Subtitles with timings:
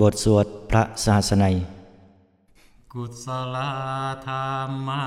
[0.00, 1.56] บทสวดพระศาสนัย
[2.92, 3.56] กุศล
[4.26, 4.34] ธร
[4.68, 5.04] รมา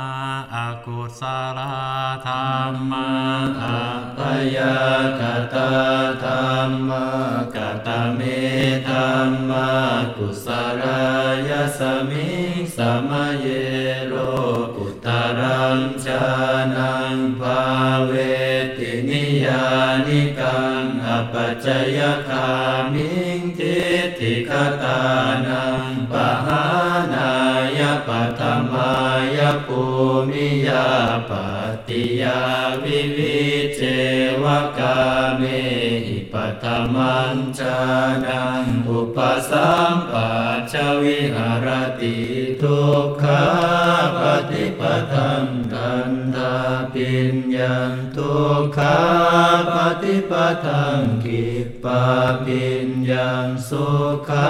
[0.56, 1.22] อกุศ
[1.58, 1.60] ล
[2.28, 2.34] ธร
[2.72, 3.08] รมา
[3.62, 3.84] อั
[4.18, 4.20] ป
[4.56, 4.78] ยา
[5.20, 5.22] ก
[5.54, 5.72] ตา
[6.24, 6.32] ธร
[6.68, 7.06] รมา
[7.56, 8.20] กตเม
[8.90, 8.96] ธร
[9.28, 9.70] รมา
[10.16, 10.48] กุศ
[10.82, 11.02] ลา
[11.50, 11.80] ยส
[12.10, 12.30] มิ
[12.76, 12.78] ส
[13.10, 13.48] มเย
[14.08, 14.14] โล
[14.76, 15.08] กุต
[15.40, 16.26] รังชา
[16.76, 17.62] นังภา
[18.06, 18.12] เว
[18.78, 19.66] ตินิยา
[20.08, 21.68] นิกังอปัจจ
[21.98, 22.48] ยคา
[22.94, 23.37] มิ
[23.88, 24.52] ทิฏฐิค
[24.84, 25.02] ตา
[25.48, 26.14] นังป
[26.46, 26.64] หา
[27.14, 27.34] นา
[27.78, 28.42] ยปัต
[28.72, 28.92] มา
[29.38, 29.84] ยภู
[30.30, 30.88] มิยา
[31.30, 31.32] ป
[31.88, 32.42] ติยา
[32.84, 33.40] วิวิ
[33.76, 33.82] เจ
[34.44, 34.46] ว
[34.80, 34.98] กา
[35.38, 35.42] เม
[36.06, 37.80] หิปัตมันจา
[38.26, 39.18] นังอุป
[39.50, 40.32] สัมปั
[40.72, 40.74] จ
[41.04, 41.68] วิหาร
[42.02, 42.18] ติ
[42.62, 43.46] ทุกขา
[44.20, 44.82] ปฏิป
[45.14, 46.56] ทังกันตา
[46.94, 47.78] ปิญญา
[48.18, 49.00] ทุกขา
[49.74, 50.34] ปฏิป
[50.66, 51.46] ทังกิ
[51.84, 52.04] ปา
[52.46, 53.32] ปิญ ญา
[53.70, 53.88] สุ
[54.30, 54.50] ขา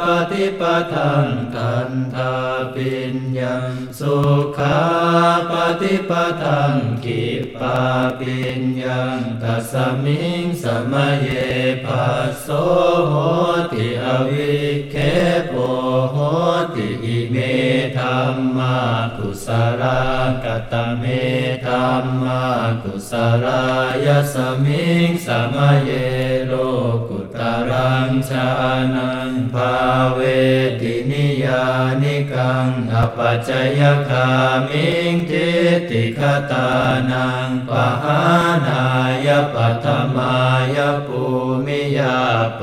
[0.00, 0.62] ปฏิป
[0.94, 2.34] ทังกันตา
[2.74, 3.56] ปิญญา
[4.00, 4.16] สุ
[4.58, 4.78] ขา
[5.50, 7.24] ปฏิปทังกิ
[7.60, 7.78] ปา
[8.18, 9.00] ปิญญา
[9.42, 11.28] ตัสมิงสมเย
[11.84, 12.48] ปัสโส
[13.08, 13.14] โห
[13.72, 14.54] ติอวิ
[14.90, 14.96] เค
[15.52, 15.54] ป
[16.10, 16.16] โห
[16.74, 17.36] ติอิเม
[17.98, 18.76] ธรรมา
[19.16, 19.48] กุส
[19.80, 20.00] ลา
[20.44, 21.04] กตเม
[21.66, 22.42] ธรรมา
[22.82, 23.12] กุส
[23.44, 23.62] ลา
[24.04, 25.90] ยสมิงสมเย
[26.46, 26.52] โล
[27.08, 27.13] กุ
[28.28, 28.48] ชา
[28.94, 29.74] นังภา
[30.12, 30.18] เว
[30.80, 31.64] ตินิยา
[32.02, 34.28] นิกังอปัจจยคา
[34.68, 35.50] มิงทิ
[35.90, 36.20] ติค
[36.50, 36.68] ตา
[37.10, 37.70] นังป
[38.02, 38.20] หา
[38.66, 38.84] นา
[39.26, 40.34] ยปัตมา
[40.76, 42.18] ยปู มิยา
[42.60, 42.62] ป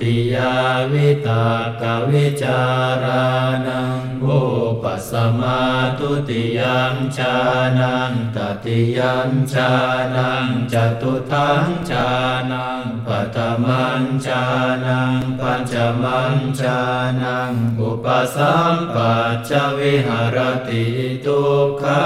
[0.00, 0.54] ติยา
[0.92, 1.46] วิตา
[1.80, 2.60] กวิจา
[3.02, 3.26] รา
[3.66, 4.40] นังอุ
[4.82, 5.60] ปสมา
[5.98, 7.36] ตุติยัมชา
[7.78, 9.70] นังตติยัมชา
[10.14, 12.08] นังจตุทังชา
[12.52, 14.42] นังปัตมันชา
[14.86, 16.80] นังปัญจมันชา
[17.22, 19.14] นังอุปสัมปั
[19.48, 20.84] จวิหารติ
[21.24, 22.04] ทุกขา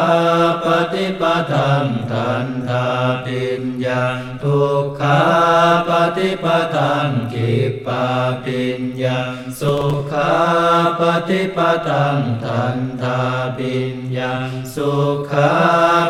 [0.64, 1.22] ปฏิป
[1.52, 2.86] ทังทันทา
[3.24, 3.86] ปิญญ
[4.42, 5.20] ทุกขา
[5.88, 7.52] ปฏิปทังกิ
[7.86, 8.04] ปา
[8.44, 9.20] ปิญญา
[9.60, 9.76] สุ
[10.12, 10.32] ขา
[11.00, 11.58] ปฏิป
[11.88, 13.20] ทังทันทา
[13.56, 14.34] ปิญญา
[14.74, 14.92] สุ
[15.30, 15.52] ขา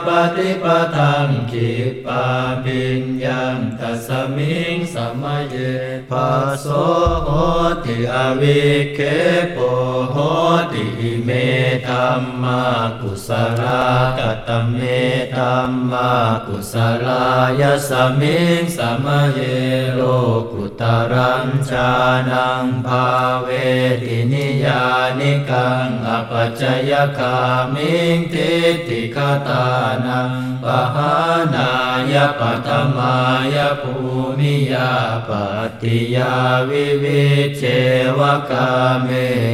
[0.06, 0.66] ปฏิป
[0.96, 1.70] ทังกิ
[2.06, 2.24] ปา
[2.64, 3.40] ปิญญา
[3.80, 5.56] ตัสมิงสมเย
[6.10, 6.66] ปัสโส
[7.24, 7.28] โห
[7.84, 8.62] ติอวิ
[8.94, 9.00] เค
[9.52, 9.58] โป
[10.12, 10.16] โห
[10.72, 11.30] ติอิเม
[11.88, 12.62] ธัมมา
[13.00, 13.28] กุส
[13.60, 13.82] ลา
[14.18, 14.80] กตเม
[15.36, 16.10] ธัมมา
[16.46, 17.24] กุสลา
[17.60, 17.90] ยส
[18.20, 19.40] มิงสมเย
[19.94, 20.02] โล
[20.52, 21.90] กุตรังชา
[22.30, 23.06] นังภา
[23.42, 23.48] เว
[24.02, 24.84] ตินิยา
[25.18, 27.36] นิกังอปัจจยคา
[27.74, 29.18] มิงทิฏฐิค
[29.48, 29.66] ตา
[30.06, 31.14] นังปหา
[31.54, 31.72] นา
[32.12, 33.16] ยปัตมา
[33.54, 33.94] ยภู
[34.38, 34.92] มิยา
[35.28, 35.30] ป
[35.82, 36.34] ติยา
[36.68, 37.24] วิวิ
[37.58, 37.64] เจ
[38.18, 38.70] วกา
[39.02, 39.08] เม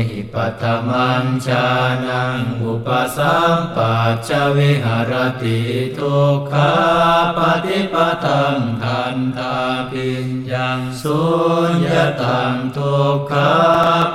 [0.08, 1.66] หิปัตมันชา
[2.06, 5.12] นังอุปสัมปัจจวิหาร
[5.42, 5.60] ติ
[5.96, 6.72] ทุกขา
[7.36, 9.56] ปฏิปทังทันทา
[9.90, 10.70] ปิญญา
[11.02, 11.20] สุ
[11.70, 13.52] ญญตังทุกขา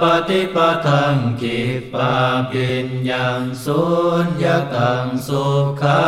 [0.01, 1.59] ปฏิปทังกิ
[1.93, 2.13] ปา
[2.51, 3.27] ปิญญา
[3.63, 3.81] สุ
[4.25, 4.45] ญญ
[4.75, 5.45] ตังสุ
[5.81, 6.01] ขา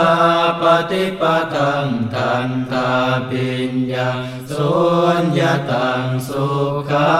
[0.61, 1.23] ปฏิป
[1.55, 2.91] ทังทันทา
[3.29, 4.09] ปิญญา
[4.51, 4.73] สุ
[5.21, 5.41] ญญ
[5.71, 6.47] ตังสุ
[6.89, 7.11] ขา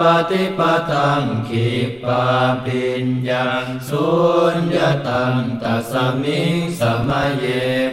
[0.00, 1.68] ปฏิปทังกิ
[2.04, 2.24] ปา
[2.64, 3.46] ปิญญา
[3.88, 4.06] สุ
[4.54, 4.78] ญญ
[5.08, 7.44] ตังตัสมิงสมเย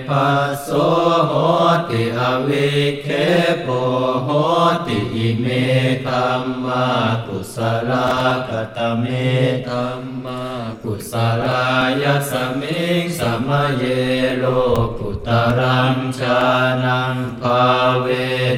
[0.10, 0.70] ปัสโส
[1.28, 1.34] โห
[1.90, 2.72] ติอวิ
[3.04, 3.08] เค
[3.64, 3.68] โป
[4.24, 4.31] โห
[4.86, 5.46] ติอิเม
[6.08, 6.86] ธัมมา
[7.26, 7.58] กุส
[7.90, 8.08] ลา
[8.50, 9.06] กตเม
[9.68, 10.42] ธัมมา
[10.84, 11.66] กุสลา
[12.02, 13.84] ยสมิงสมเย
[14.38, 14.46] โล
[14.98, 16.40] กุตรังชา
[16.86, 17.64] นังภา
[18.00, 18.08] เว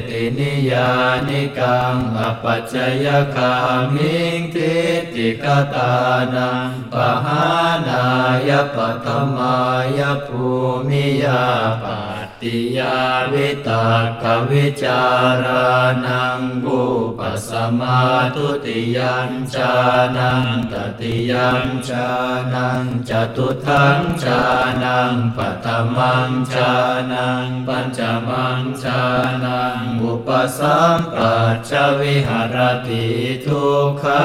[0.08, 0.90] ตินิยา
[1.28, 2.74] นิกังอปัจจ
[3.04, 3.54] ยคา
[3.94, 5.94] มิงทิฏฐิคตา
[6.34, 7.44] นังปหา
[7.88, 8.06] นา
[8.48, 9.56] ยปัตมา
[9.98, 10.46] ยภู
[10.88, 11.44] มิยา
[11.84, 12.98] ป ติยา
[13.32, 13.84] วิตา
[14.22, 15.02] กวิจา
[15.44, 15.68] รา
[16.06, 16.82] นังบุ
[17.18, 17.50] ปส
[17.80, 18.00] มา
[18.34, 19.74] ทุติยัญชา
[20.16, 22.08] นังตติยัญชา
[22.54, 24.42] นังจตุทังชา
[24.84, 25.66] นังปัต
[25.96, 26.72] มังชา
[27.12, 29.02] นังปัญจมังชา
[29.44, 30.28] นังอุป
[30.58, 32.56] สัมปัจจวิหาร
[32.88, 33.06] ติ
[33.46, 34.24] ทุกขา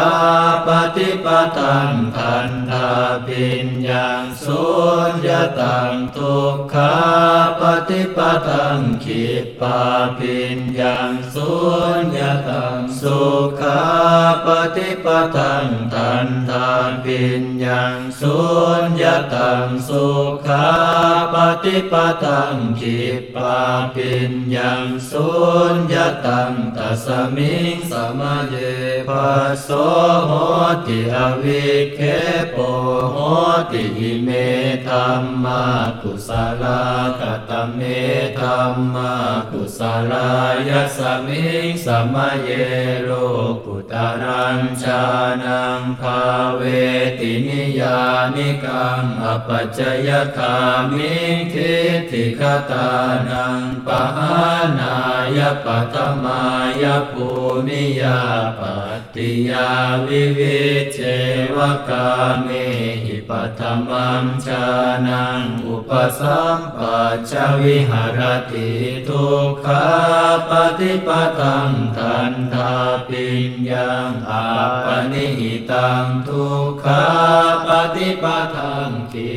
[0.67, 1.27] ปฏิป
[1.57, 2.89] ทังทันทา
[3.25, 4.09] ปิญญา
[4.43, 4.63] สุ
[5.09, 5.29] ญญ
[5.59, 6.93] ตังทุกขา
[7.59, 8.19] ปฏิฏิป
[8.49, 9.23] ทังขิ
[9.61, 9.79] ปา
[10.17, 11.51] ปิญญังสุ
[11.99, 12.19] ญญ
[12.49, 13.19] ตังสุ
[13.61, 13.81] ขา
[14.45, 18.37] ปฏิปทังทันทานปิญญังสุ
[18.81, 19.03] ญญ
[19.33, 20.05] ตังสุ
[20.47, 20.67] ขา
[21.33, 21.93] ปฏิป
[22.23, 22.99] ทังขิ
[23.35, 23.57] ปา
[23.95, 25.29] ปิญญังสุ
[25.73, 28.55] ญญตังตัสมิงสมะเย
[29.09, 29.69] ปัสโส
[30.25, 30.31] โห
[30.85, 31.99] ติอวิเค
[32.51, 32.55] โป
[33.11, 33.17] โห
[33.71, 34.29] ติอิเม
[34.87, 35.63] ธัมมา
[36.01, 36.29] กุส
[36.61, 36.81] ลา
[37.19, 37.79] กตเม
[38.39, 39.13] ธัมมา
[39.51, 39.79] กุส
[40.11, 40.31] ลา
[40.69, 42.49] ยสมิงสมเย
[43.01, 43.09] โร
[43.65, 45.03] กุตารัญชา
[45.43, 46.21] นังภา
[46.55, 46.61] เว
[47.19, 47.99] ตินิยา
[48.35, 50.57] นิกังอปัจจยคา
[50.91, 52.41] มิงทิฏฐิค
[52.71, 52.89] ตา
[53.29, 54.39] นังปหา
[54.79, 54.97] นา
[55.37, 56.41] ยปัตมา
[56.81, 57.27] ยภู
[57.67, 58.19] มิยา
[58.59, 59.69] ปัต ติยา
[60.07, 60.59] วิวิ
[60.93, 60.99] เช
[61.55, 61.57] ว
[61.89, 62.07] กา
[62.43, 62.49] เม
[63.03, 64.65] หิปัตมังชา
[65.07, 67.31] นังอุปสัมปัจ
[67.63, 68.19] วิหาร
[68.51, 68.69] ติ
[69.07, 69.85] ทุกขา
[70.49, 71.09] ปฏิป
[71.39, 72.73] ตังทันทา
[73.07, 74.45] ปิญญังอา
[74.85, 77.03] ปนิหิตังทุกขา
[77.67, 78.25] ปฏิป
[78.55, 79.31] ตังกิ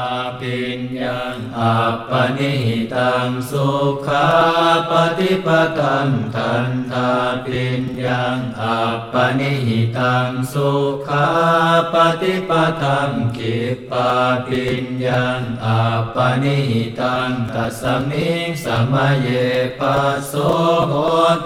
[0.00, 0.02] า
[0.40, 1.76] ปิญญังอา
[2.10, 3.68] ปนิหิตังสุ
[4.06, 4.26] ขา
[4.90, 5.48] ปฏิป
[5.80, 7.10] ตังทันทา
[7.44, 8.78] ปิญญังอา
[9.12, 10.70] ปนิหิตังสุ
[11.08, 11.28] ขา
[11.92, 12.50] ปฏิป
[12.82, 13.56] ตังกิ
[13.90, 14.10] ปา
[14.46, 15.80] ปิญญังอา
[16.14, 19.28] ปนิหิตังตัสมิงสมะเย
[19.80, 20.32] ปัสโส
[20.88, 20.92] โห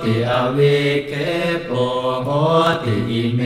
[0.02, 1.12] ติอวิเค
[1.64, 1.70] โป
[2.24, 2.28] โห
[2.84, 3.40] ติอิเม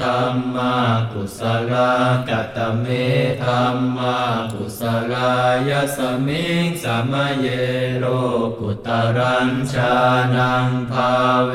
[0.00, 0.74] ธัมมา
[1.10, 1.40] กุส
[1.70, 1.92] ลา
[2.28, 2.84] กตเม
[3.42, 4.82] ธัมมากุส
[5.12, 5.34] ลา
[5.68, 7.46] ยสมิงสมเย
[7.98, 8.04] โล
[8.58, 9.94] กุตารัญชา
[10.36, 11.12] นังภา
[11.46, 11.54] เว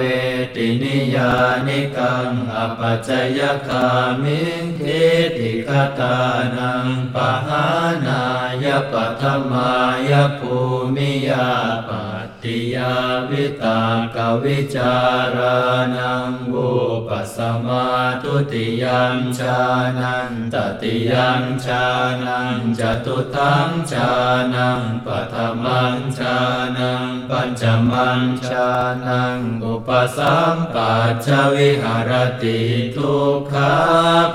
[0.55, 1.33] ตินิยา
[1.67, 3.87] นิกังอปัจจยคา
[4.21, 5.69] มิงทิฏฐิค
[5.99, 6.17] ตา
[6.57, 7.15] นังป
[7.47, 7.65] หา
[8.07, 8.23] นา
[8.63, 9.71] ยปัทมา
[10.09, 10.55] ยภู
[10.95, 11.49] มิยา
[11.87, 12.05] ปั
[12.43, 12.95] ติยา
[13.29, 13.81] วิตา
[14.15, 14.95] กวิจา
[15.35, 15.57] รา
[15.95, 16.69] นังวุ
[17.07, 17.85] ปสมา
[18.21, 19.59] ทุติยังชา
[19.99, 21.85] นันตติยังชา
[22.23, 24.11] นังจตุทังชา
[24.55, 26.37] นังปัทมังชา
[26.77, 28.69] นังปัญจมังชา
[29.05, 32.11] นังอุปสัมปัจจวิหาร
[32.43, 32.59] ติ
[32.95, 33.75] ทุกขา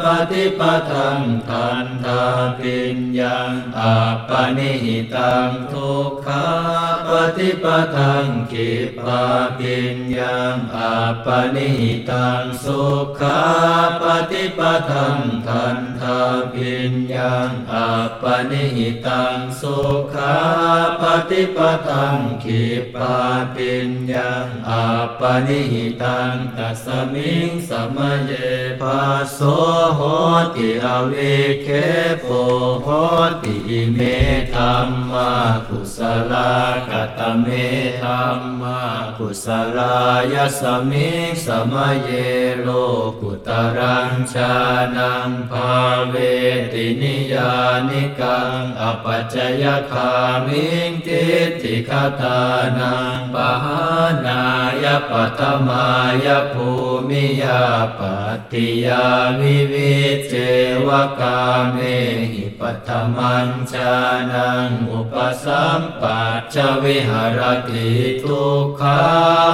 [0.02, 2.22] ปฏิปทังทันทา
[2.58, 3.96] ปิญญังอา
[4.28, 6.46] ปนิหิตังทุกขา
[7.08, 7.66] ปฏิป
[7.96, 8.70] ทังกิ
[9.04, 9.24] ปา
[9.58, 10.94] ปิญญังอา
[11.24, 12.82] ปนิหิตังสุ
[13.20, 13.40] ขา
[14.00, 16.20] ปฏิปทังทันทา
[16.52, 17.90] ปิญญังอา
[18.22, 19.76] ปนิหิตังสุ
[20.14, 20.36] ขา
[21.00, 21.58] ปฏิป
[21.88, 22.64] ทังกิ
[22.94, 23.16] ปา
[23.54, 24.84] ปิญญังอา
[25.20, 28.32] ปนิหิตังตัสมิงสมเย
[28.80, 29.38] ปัสโส
[29.96, 30.00] โห
[30.54, 31.68] ติอวิเค
[32.20, 32.26] โป
[32.82, 32.88] โห
[33.42, 34.00] ติอิเม
[34.54, 35.30] ธัมมา
[35.68, 35.98] กุส
[36.30, 36.52] ลา
[36.88, 37.46] กตเม
[38.02, 38.80] ธัมมา
[39.18, 39.46] กุส
[39.76, 39.96] ลา
[40.32, 42.10] ยสมิงสมเย
[42.60, 42.68] โล
[43.20, 44.54] กุตรัญชา
[44.96, 45.72] นังภา
[46.08, 46.14] เว
[46.72, 47.52] ตินิยา
[47.88, 50.12] นิกังอปัจจยคา
[50.46, 52.40] มิงทิฏฐิคตา
[52.78, 53.82] นังปหา
[54.26, 54.44] นา
[54.82, 55.86] ยปัตมา
[56.24, 56.68] ยภู
[57.08, 57.64] มิยา
[57.98, 59.06] ปัตติยา
[59.40, 59.94] วิวิ
[60.28, 60.34] เจ
[60.86, 60.88] ว
[61.20, 61.40] กา
[61.72, 61.76] เม
[62.32, 63.94] หิปัตมัญชา
[64.32, 65.14] นังอุป
[65.44, 67.90] สัมปัจจวิหารติ
[68.22, 69.02] ทุกขา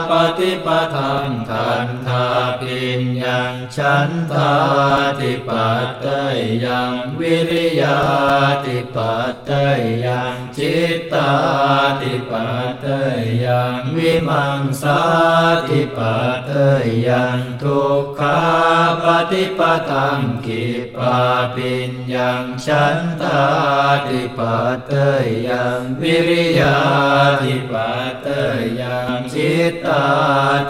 [0.08, 2.26] ปฏิปทังทันทา
[2.60, 4.54] ปิญญังฉันทา
[5.18, 6.06] ติปัตต
[6.64, 7.98] ยังวิริยา
[8.64, 9.50] ติปัตเต
[10.06, 11.32] ยังจิตตา
[12.00, 12.86] ติปัตเต
[13.44, 15.00] ยังวิมังสา
[15.68, 16.50] ติปัตเต
[17.08, 18.40] ยังทุกขา
[19.02, 19.60] ปฏิป
[19.90, 20.64] ทังกิ
[20.96, 21.18] ปา
[21.54, 23.46] ปิญญังฉันทา
[24.08, 24.92] ติปัตเต
[25.48, 26.78] ยังวิริยา
[27.42, 28.28] ติปัตเต
[28.80, 30.06] ยังจิตตา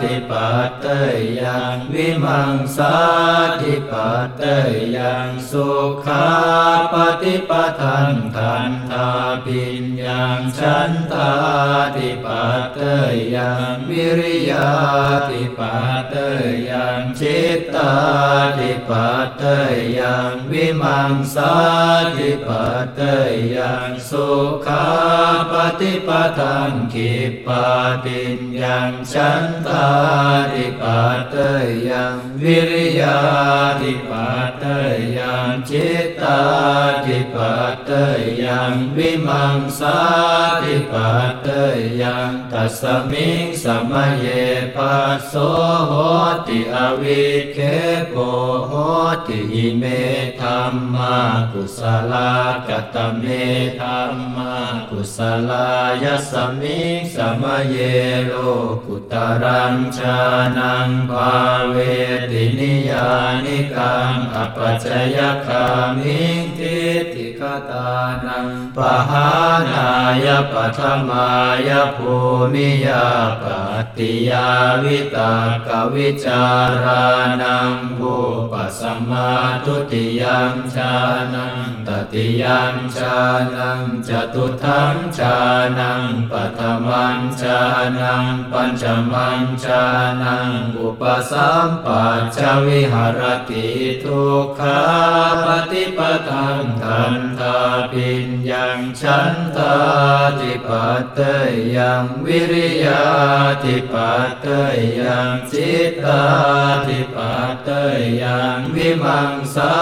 [0.01, 0.87] ติปัตเต
[1.41, 2.97] ยังวิมังสา
[3.61, 4.43] ติปัตเต
[4.97, 5.69] ยังสุ
[6.07, 6.27] ขา
[6.93, 9.11] ปฏิปทังทันทา
[9.45, 11.33] ปิญญังฉันทา
[11.97, 12.81] ติปัตเต
[13.37, 14.71] ยังวิริยา
[15.31, 16.15] ติปัตเต
[16.71, 17.95] ยังจิตตา
[18.59, 19.43] ติปัตเต
[19.99, 21.55] ยังวิมังสา
[22.17, 23.01] ติปัตเต
[23.57, 24.29] ยังสุ
[24.67, 24.87] ขา
[25.51, 26.09] ปฏิป
[26.39, 27.13] ทังขิ
[27.47, 27.67] ปา
[28.05, 29.91] ปิญญังฉันทา
[30.53, 31.37] ติปัตเต
[31.91, 33.19] ยังวิริยา
[33.81, 34.65] ติปัตเต
[35.19, 35.96] ยังจิต
[38.73, 39.99] งวิมังสา
[40.63, 41.49] ธิปัตเต
[42.03, 44.27] ยังตัสมิงสมะเย
[44.77, 45.35] ปัสโส
[45.89, 45.93] โห
[46.47, 47.59] ติอวิเค
[48.11, 48.15] โป
[48.69, 48.73] โห
[49.27, 49.85] ติอิเม
[50.41, 51.17] ธัมมา
[51.53, 51.81] กุส
[52.13, 52.31] ลา
[52.69, 53.25] กตเม
[53.81, 54.55] ธัมมา
[54.91, 55.19] กุส
[55.51, 55.69] ลา
[56.03, 57.77] ยสมิงสมะเย
[58.25, 58.33] โล
[58.87, 60.19] กุตรังชา
[60.59, 61.33] นังภา
[61.69, 61.77] เว
[62.31, 63.09] ตินิยา
[63.45, 65.65] นิกังอปัจจยคา
[65.99, 66.79] มิงทิ
[67.13, 67.89] ติคตา
[68.27, 68.79] นังป
[69.11, 69.29] หา
[69.73, 69.91] นา
[70.25, 71.29] ยปัทมา
[71.69, 72.15] ยภู
[72.53, 73.07] มิยา
[73.43, 73.45] ป
[73.97, 74.49] ติยา
[74.85, 75.35] วิตา
[75.67, 76.43] กวิจา
[76.85, 77.05] รา
[77.43, 78.15] นังภู
[78.53, 79.31] ปสัมมา
[79.65, 80.93] ทุติยังชา
[81.35, 83.17] นังตติยังชา
[83.57, 85.37] นังจตุทังชา
[85.79, 87.61] นังปัทมังชา
[88.01, 89.83] นังปัญจมังชา
[90.23, 92.05] นังอุปสัมปั
[92.37, 93.21] จวิหาร
[93.51, 93.69] ติ
[94.05, 94.81] ทุกขา
[95.45, 97.57] ปฏิปทังทันทา
[97.93, 99.77] ปิญญังฉันทา
[100.41, 101.21] ติปัตเต
[101.77, 103.05] ยังวิริยา
[103.65, 104.47] ติปัตเต
[105.01, 106.25] ยังจิตตา
[106.87, 107.71] ติปัตเต
[108.23, 109.75] ยังวิมังสา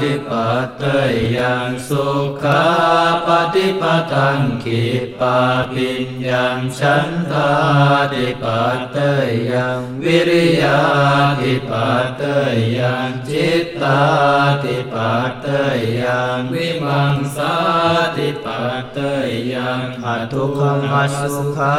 [0.00, 0.84] ติปัตเต
[1.36, 2.06] ยังสุ
[2.42, 2.64] ขา
[3.26, 4.84] ปฏิปทังขิ
[5.20, 5.38] ปา
[5.72, 7.52] ปิญญังฉันทา
[8.12, 8.98] ติปัตเต
[9.52, 10.80] ยังวิริยา
[11.40, 12.22] ติปัตเต
[12.78, 14.00] ยังจิตตา
[14.62, 15.46] ติปัตเต
[16.02, 17.54] ยังวิมังสา
[18.16, 18.98] ติปัตเต
[19.54, 21.78] ยังอทุกขมัสสุขา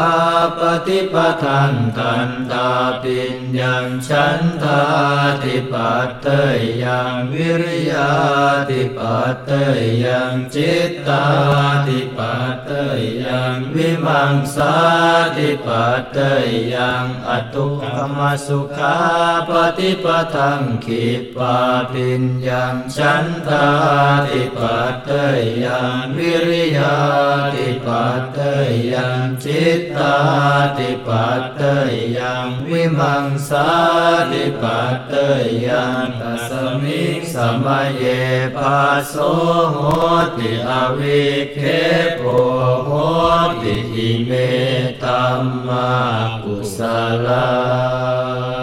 [0.58, 2.70] ปฏิปทังทันตา
[3.02, 4.84] ปิญญังฉันทา
[5.44, 6.28] ติปัตเต
[6.84, 8.12] ยังวิริยา
[8.70, 9.52] ติปัตเต
[10.06, 11.26] ยังจิตตา
[11.88, 12.72] ติปัตเต
[13.26, 14.76] ยังวิมังสา
[15.38, 16.18] ติปัตเต
[16.74, 18.98] ยังอทุกขมัสสุขา
[19.50, 21.58] ปฏิปทังขิปา
[21.92, 23.68] ปิญญังฉันทา
[24.28, 25.10] ติปัตเต
[25.66, 26.96] ยังวิริยา
[27.54, 28.38] ติปัตต
[28.94, 30.16] ยังจิตตา
[30.78, 31.62] ติปัตต
[32.18, 33.70] ยังวิมังสา
[34.32, 35.14] ติปัตต
[35.66, 36.52] ยังตัส
[36.84, 37.04] มิ
[37.34, 38.04] สมะเย
[38.58, 39.16] ปัสโส
[39.72, 39.78] โห
[40.38, 41.60] ติอวิเค
[42.18, 42.22] โป
[42.86, 42.90] โห
[43.62, 44.32] ติอิเม
[45.04, 45.90] ตัมมา
[46.44, 46.78] กุส
[47.26, 48.61] ลา